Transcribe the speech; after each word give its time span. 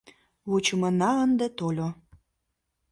Вучымына 0.49 1.11
ынде 1.23 1.47
тольо 1.57 1.89